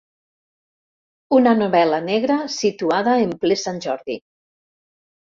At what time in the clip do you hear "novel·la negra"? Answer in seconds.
1.59-2.37